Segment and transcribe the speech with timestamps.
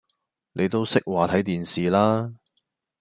[0.53, 2.33] 你都識話睇電視啦